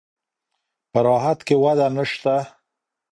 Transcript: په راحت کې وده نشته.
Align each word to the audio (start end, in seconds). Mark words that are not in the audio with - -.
په 0.91 0.99
راحت 1.07 1.39
کې 1.47 1.55
وده 1.63 1.87
نشته. 1.95 2.35